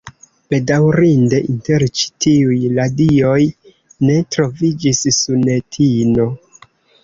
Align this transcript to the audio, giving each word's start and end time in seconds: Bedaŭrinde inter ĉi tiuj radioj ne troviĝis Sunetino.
Bedaŭrinde 0.51 1.41
inter 1.55 1.85
ĉi 1.99 2.07
tiuj 2.25 2.57
radioj 2.79 3.37
ne 4.09 4.19
troviĝis 4.37 5.07
Sunetino. 5.23 6.31